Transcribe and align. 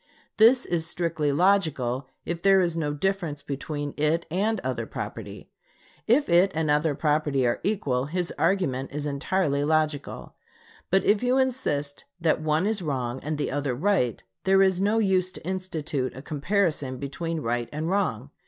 This 0.37 0.65
is 0.65 0.87
strictly 0.87 1.31
logical 1.31 2.07
if 2.25 2.41
there 2.41 2.59
is 2.59 2.75
no 2.75 2.91
difference 2.91 3.43
between 3.43 3.93
it 3.97 4.25
and 4.31 4.59
other 4.61 4.87
property. 4.87 5.51
If 6.07 6.27
it 6.27 6.51
and 6.55 6.71
other 6.71 6.95
property 6.95 7.45
are 7.45 7.59
equal, 7.63 8.05
his 8.05 8.33
argument 8.35 8.89
is 8.91 9.05
entirely 9.05 9.63
logical. 9.63 10.33
But 10.89 11.03
if 11.03 11.21
you 11.21 11.37
insist 11.37 12.05
that 12.19 12.41
one 12.41 12.65
is 12.65 12.81
wrong 12.81 13.19
and 13.19 13.37
the 13.37 13.51
other 13.51 13.75
right, 13.75 14.23
there 14.43 14.63
is 14.63 14.81
no 14.81 14.97
use 14.97 15.31
to 15.33 15.45
institute 15.47 16.17
a 16.17 16.23
comparison 16.23 16.97
between 16.97 17.41
right 17.41 17.69
and 17.71 17.87
wrong. 17.87 18.31